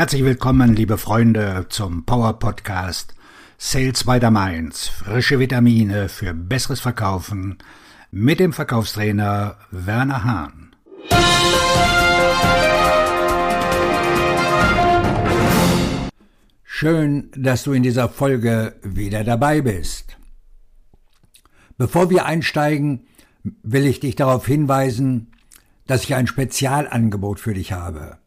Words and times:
Herzlich 0.00 0.24
willkommen, 0.24 0.74
liebe 0.74 0.96
Freunde, 0.96 1.66
zum 1.68 2.06
Power 2.06 2.38
Podcast 2.38 3.14
Sales 3.58 4.04
by 4.04 4.18
the 4.18 4.30
Mainz. 4.30 4.88
Frische 4.88 5.38
Vitamine 5.38 6.08
für 6.08 6.32
besseres 6.32 6.80
Verkaufen 6.80 7.58
mit 8.10 8.40
dem 8.40 8.54
Verkaufstrainer 8.54 9.58
Werner 9.70 10.24
Hahn. 10.24 10.74
Schön, 16.64 17.30
dass 17.36 17.64
du 17.64 17.72
in 17.72 17.82
dieser 17.82 18.08
Folge 18.08 18.76
wieder 18.82 19.22
dabei 19.22 19.60
bist. 19.60 20.16
Bevor 21.76 22.08
wir 22.08 22.24
einsteigen, 22.24 23.06
will 23.62 23.84
ich 23.84 24.00
dich 24.00 24.16
darauf 24.16 24.46
hinweisen, 24.46 25.32
dass 25.86 26.04
ich 26.04 26.14
ein 26.14 26.26
Spezialangebot 26.26 27.38
für 27.38 27.52
dich 27.52 27.72
habe. 27.72 28.19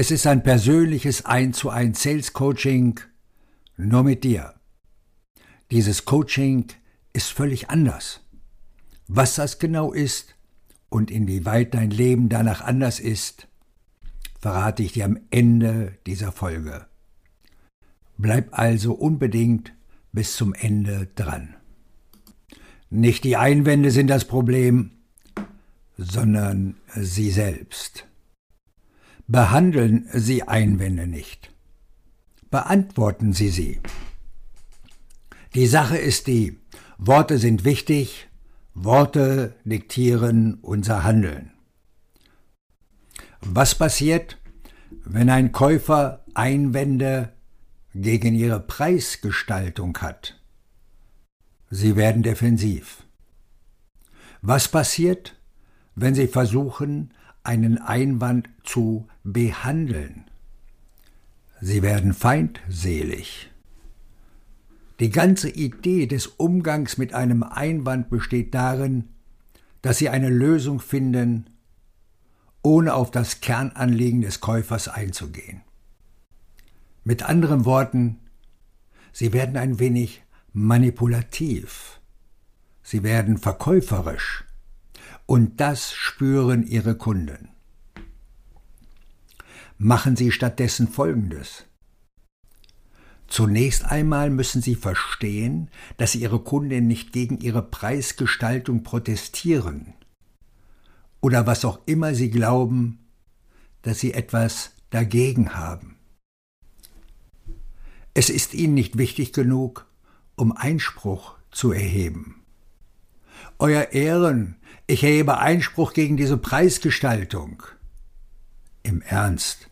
Es 0.00 0.12
ist 0.12 0.28
ein 0.28 0.44
persönliches 0.44 1.26
1 1.26 1.58
zu 1.58 1.70
1 1.70 2.00
Sales 2.00 2.32
Coaching 2.32 3.00
nur 3.76 4.04
mit 4.04 4.22
dir. 4.22 4.54
Dieses 5.72 6.04
Coaching 6.04 6.66
ist 7.12 7.32
völlig 7.32 7.68
anders. 7.68 8.20
Was 9.08 9.34
das 9.34 9.58
genau 9.58 9.92
ist 9.92 10.36
und 10.88 11.10
inwieweit 11.10 11.74
dein 11.74 11.90
Leben 11.90 12.28
danach 12.28 12.60
anders 12.60 13.00
ist, 13.00 13.48
verrate 14.38 14.84
ich 14.84 14.92
dir 14.92 15.04
am 15.04 15.18
Ende 15.32 15.98
dieser 16.06 16.30
Folge. 16.30 16.86
Bleib 18.18 18.56
also 18.56 18.92
unbedingt 18.92 19.72
bis 20.12 20.36
zum 20.36 20.54
Ende 20.54 21.08
dran. 21.16 21.56
Nicht 22.88 23.24
die 23.24 23.36
Einwände 23.36 23.90
sind 23.90 24.06
das 24.06 24.26
Problem, 24.26 24.92
sondern 25.96 26.76
sie 26.94 27.32
selbst. 27.32 28.07
Behandeln 29.30 30.08
Sie 30.12 30.42
Einwände 30.42 31.06
nicht. 31.06 31.52
Beantworten 32.50 33.34
Sie 33.34 33.50
sie. 33.50 33.80
Die 35.54 35.66
Sache 35.66 35.98
ist 35.98 36.26
die, 36.26 36.58
Worte 36.96 37.36
sind 37.36 37.64
wichtig, 37.64 38.28
Worte 38.72 39.54
diktieren 39.64 40.54
unser 40.62 41.04
Handeln. 41.04 41.52
Was 43.42 43.74
passiert, 43.74 44.38
wenn 45.04 45.28
ein 45.28 45.52
Käufer 45.52 46.24
Einwände 46.32 47.32
gegen 47.94 48.34
ihre 48.34 48.60
Preisgestaltung 48.60 49.98
hat. 49.98 50.40
Sie 51.68 51.96
werden 51.96 52.22
defensiv. 52.22 53.02
Was 54.40 54.68
passiert, 54.68 55.36
wenn 55.96 56.14
Sie 56.14 56.28
versuchen, 56.28 57.12
einen 57.44 57.78
Einwand 57.78 58.48
zu 58.64 59.08
behandeln? 59.24 60.24
Sie 61.60 61.82
werden 61.82 62.14
feindselig. 62.14 63.50
Die 65.00 65.10
ganze 65.10 65.48
Idee 65.48 66.06
des 66.06 66.26
Umgangs 66.26 66.98
mit 66.98 67.14
einem 67.14 67.42
Einwand 67.42 68.10
besteht 68.10 68.54
darin, 68.54 69.10
dass 69.82 69.98
Sie 69.98 70.08
eine 70.08 70.28
Lösung 70.28 70.80
finden, 70.80 71.50
ohne 72.62 72.94
auf 72.94 73.10
das 73.10 73.40
Kernanliegen 73.40 74.20
des 74.20 74.40
Käufers 74.40 74.88
einzugehen. 74.88 75.62
Mit 77.04 77.22
anderen 77.22 77.64
Worten, 77.64 78.18
sie 79.12 79.32
werden 79.32 79.56
ein 79.56 79.78
wenig 79.78 80.22
manipulativ, 80.52 82.00
sie 82.82 83.02
werden 83.02 83.38
verkäuferisch, 83.38 84.44
und 85.28 85.60
das 85.60 85.92
spüren 85.92 86.66
ihre 86.66 86.96
Kunden. 86.96 87.50
Machen 89.76 90.16
Sie 90.16 90.32
stattdessen 90.32 90.88
Folgendes. 90.88 91.66
Zunächst 93.26 93.84
einmal 93.84 94.30
müssen 94.30 94.62
Sie 94.62 94.74
verstehen, 94.74 95.70
dass 95.98 96.14
Ihre 96.14 96.40
Kunden 96.40 96.86
nicht 96.86 97.12
gegen 97.12 97.40
Ihre 97.40 97.62
Preisgestaltung 97.62 98.82
protestieren 98.82 99.92
oder 101.20 101.46
was 101.46 101.66
auch 101.66 101.80
immer 101.84 102.14
Sie 102.14 102.30
glauben, 102.30 102.98
dass 103.82 104.00
Sie 104.00 104.14
etwas 104.14 104.76
dagegen 104.88 105.54
haben. 105.54 105.96
Es 108.14 108.30
ist 108.30 108.54
ihnen 108.54 108.72
nicht 108.72 108.96
wichtig 108.96 109.34
genug, 109.34 109.86
um 110.36 110.52
Einspruch 110.52 111.36
zu 111.50 111.70
erheben. 111.72 112.37
Euer 113.58 113.92
Ehren, 113.92 114.56
ich 114.86 115.02
erhebe 115.02 115.38
Einspruch 115.38 115.92
gegen 115.92 116.16
diese 116.16 116.36
Preisgestaltung. 116.38 117.62
Im 118.82 119.02
Ernst, 119.02 119.68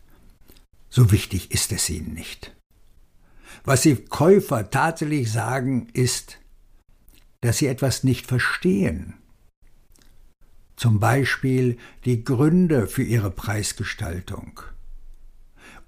so 0.91 1.11
wichtig 1.13 1.51
ist 1.53 1.73
es 1.73 1.89
ihnen 1.89 2.15
nicht. 2.15 2.55
Was 3.65 3.83
die 3.83 3.97
Käufer 3.97 4.71
tatsächlich 4.71 5.31
sagen, 5.33 5.89
ist, 5.93 6.39
dass 7.41 7.59
sie 7.59 7.67
etwas 7.67 8.05
nicht 8.05 8.27
verstehen. 8.27 9.15
Zum 10.77 11.01
Beispiel 11.01 11.79
die 12.05 12.23
Gründe 12.25 12.87
für 12.87 13.03
ihre 13.03 13.31
Preisgestaltung 13.31 14.61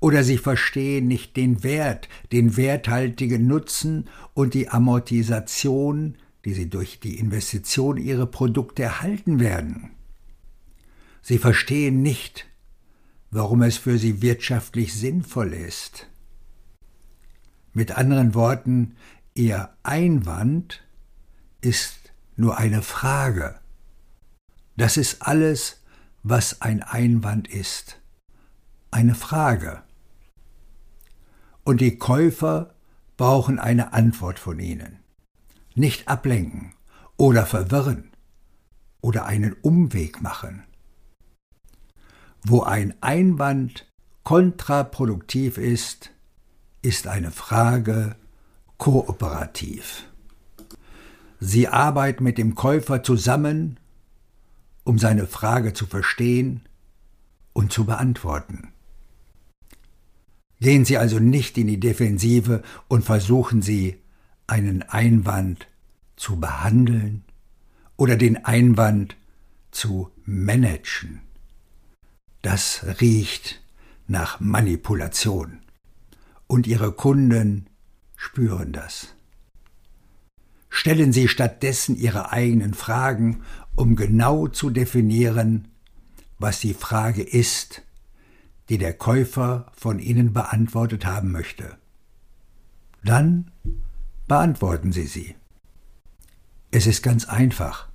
oder 0.01 0.23
sie 0.23 0.39
verstehen 0.39 1.09
nicht 1.09 1.37
den 1.37 1.63
Wert, 1.63 2.09
den 2.33 2.57
werthaltigen 2.57 3.47
Nutzen 3.47 4.09
und 4.35 4.55
die 4.55 4.69
Amortisation, 4.69 6.17
die 6.49 6.55
sie 6.55 6.71
durch 6.71 6.99
die 6.99 7.19
Investition 7.19 7.99
ihrer 7.99 8.25
Produkte 8.25 8.83
erhalten 8.83 9.39
werden. 9.39 9.91
Sie 11.21 11.37
verstehen 11.37 12.01
nicht, 12.01 12.47
warum 13.31 13.61
es 13.61 13.77
für 13.77 13.99
sie 13.99 14.23
wirtschaftlich 14.23 14.95
sinnvoll 14.95 15.53
ist. 15.53 16.09
Mit 17.75 17.99
anderen 17.99 18.33
Worten, 18.33 18.97
ihr 19.35 19.69
Einwand 19.83 20.83
ist 21.61 22.15
nur 22.37 22.57
eine 22.57 22.81
Frage. 22.81 23.61
Das 24.79 24.97
ist 24.97 25.21
alles, 25.21 25.83
was 26.23 26.63
ein 26.63 26.83
Einwand 26.83 27.47
ist. 27.47 28.01
Eine 28.91 29.15
Frage 29.15 29.83
und 31.63 31.83
die 31.83 31.99
Käufer 31.99 32.75
brauchen 33.19 33.59
eine 33.59 33.93
Antwort 33.93 34.39
von 34.39 34.59
ihnen. 34.59 35.01
Nicht 35.79 36.09
ablenken 36.09 36.73
oder 37.17 37.47
verwirren 37.47 38.11
oder 39.01 39.27
einen 39.27 39.53
Umweg 39.53 40.21
machen. 40.21 40.65
Wo 42.43 42.63
ein 42.63 43.01
Einwand 43.01 43.87
kontraproduktiv 44.25 45.57
ist, 45.57 46.11
ist 46.83 47.07
eine 47.07 47.31
Frage 47.31 48.17
kooperativ. 48.77 50.03
Sie 51.39 51.69
arbeiten 51.69 52.25
mit 52.25 52.39
dem 52.39 52.57
Käufer 52.57 53.05
zusammen, 53.05 53.79
um 54.83 54.99
seine 54.99 55.29
Frage 55.29 55.75
zu 55.75 55.87
verstehen 55.87 56.63
und 57.53 57.73
zu 57.73 57.85
beantworten. 57.85 58.73
Gehen 60.59 60.85
Sie 60.85 60.99
also 60.99 61.21
nicht 61.21 61.57
in 61.57 61.69
die 61.69 61.79
Defensive 61.79 62.65
und 62.89 63.05
versuchen 63.05 63.63
Sie, 63.63 64.01
einen 64.49 64.83
Einwand 64.83 65.69
zu 66.17 66.41
behandeln 66.41 67.23
oder 67.97 68.17
den 68.17 68.45
Einwand 68.45 69.17
zu 69.71 70.11
managen. 70.25 71.21
Das 72.43 72.85
riecht 73.01 73.63
nach 74.09 74.41
Manipulation. 74.41 75.61
Und 76.49 76.67
Ihre 76.67 76.93
Kunden 76.93 77.69
spüren 78.17 78.73
das. 78.73 79.15
Stellen 80.71 81.13
Sie 81.13 81.29
stattdessen 81.29 81.97
Ihre 81.97 82.33
eigenen 82.33 82.75
Fragen, 82.75 83.43
um 83.77 83.95
genau 83.95 84.49
zu 84.49 84.71
definieren, 84.71 85.69
was 86.39 86.61
die 86.61 86.75
Frage 86.75 87.23
ist 87.23 87.83
die 88.69 88.79
der 88.79 88.93
Käufer 88.93 89.67
von 89.75 89.99
Ihnen 89.99 90.33
beantwortet 90.33 91.07
haben 91.07 91.33
möchte. 91.33 91.77
Dann 93.03 93.51
beantworten 94.29 94.93
Sie 94.93 95.07
sie. 95.07 95.35
Es 96.71 96.87
ist 96.87 97.03
ganz 97.03 97.25
einfach. 97.25 97.89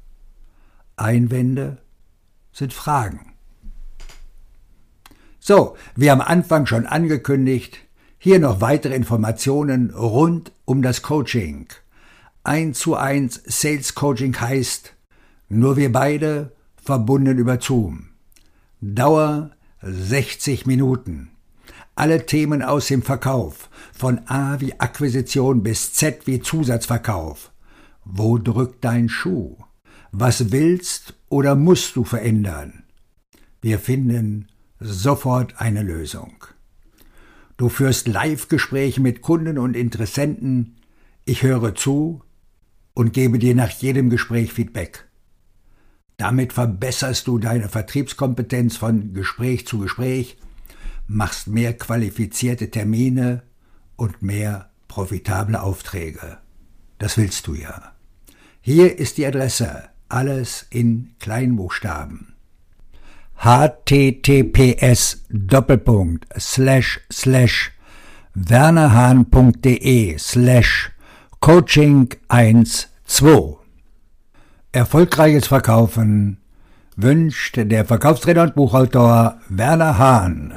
Einwände 0.95 1.77
sind 2.51 2.73
Fragen. 2.73 3.33
So, 5.39 5.75
wie 5.95 6.09
am 6.09 6.21
Anfang 6.21 6.65
schon 6.65 6.85
angekündigt, 6.85 7.79
hier 8.17 8.39
noch 8.39 8.61
weitere 8.61 8.95
Informationen 8.95 9.91
rund 9.91 10.53
um 10.65 10.81
das 10.81 11.01
Coaching. 11.01 11.67
1 12.43 12.79
zu 12.79 12.95
1 12.95 13.43
Sales 13.45 13.95
Coaching 13.95 14.39
heißt, 14.39 14.93
nur 15.49 15.77
wir 15.77 15.91
beide 15.91 16.53
verbunden 16.77 17.37
über 17.37 17.59
Zoom. 17.61 18.09
Dauer 18.81 19.51
60 19.81 20.65
Minuten. 20.65 21.32
Alle 21.95 22.25
Themen 22.25 22.63
aus 22.63 22.87
dem 22.87 23.03
Verkauf, 23.03 23.69
von 23.93 24.21
A 24.27 24.59
wie 24.59 24.79
Akquisition 24.79 25.61
bis 25.61 25.93
Z 25.93 26.25
wie 26.25 26.39
Zusatzverkauf. 26.39 27.51
Wo 28.03 28.37
drückt 28.37 28.83
dein 28.83 29.09
Schuh? 29.09 29.57
Was 30.11 30.51
willst 30.51 31.13
oder 31.29 31.55
musst 31.55 31.95
du 31.95 32.03
verändern? 32.03 32.83
Wir 33.61 33.79
finden 33.79 34.47
sofort 34.79 35.61
eine 35.61 35.83
Lösung. 35.83 36.45
Du 37.57 37.69
führst 37.69 38.07
Live-Gespräche 38.07 38.99
mit 38.99 39.21
Kunden 39.21 39.57
und 39.59 39.75
Interessenten. 39.75 40.77
Ich 41.25 41.43
höre 41.43 41.75
zu 41.75 42.23
und 42.95 43.13
gebe 43.13 43.39
dir 43.39 43.55
nach 43.55 43.69
jedem 43.69 44.09
Gespräch 44.09 44.51
Feedback. 44.51 45.07
Damit 46.17 46.53
verbesserst 46.53 47.27
du 47.27 47.37
deine 47.37 47.69
Vertriebskompetenz 47.69 48.77
von 48.77 49.13
Gespräch 49.13 49.67
zu 49.67 49.79
Gespräch, 49.79 50.37
machst 51.07 51.47
mehr 51.47 51.73
qualifizierte 51.73 52.71
Termine 52.71 53.43
und 53.95 54.21
mehr 54.21 54.69
profitable 54.87 55.61
Aufträge. 55.61 56.37
Das 56.99 57.17
willst 57.17 57.47
du 57.47 57.55
ja. 57.55 57.93
Hier 58.61 58.97
ist 58.97 59.17
die 59.17 59.25
Adresse, 59.25 59.89
alles 60.09 60.65
in 60.69 61.15
Kleinbuchstaben 61.19 62.33
https 63.43 65.25
Doppelpunkt 65.29 66.25
slash 66.39 67.01
slash 67.11 67.71
wernerhahn.de 68.33 70.17
slash 70.17 70.91
coaching 71.41 72.09
12 73.05 73.57
Erfolgreiches 74.71 75.47
Verkaufen 75.47 76.37
wünscht 76.95 77.57
der 77.57 77.85
Verkaufstrainer 77.85 78.43
und 78.43 78.55
Buchautor 78.55 79.39
Werner 79.49 79.97
Hahn. 79.97 80.53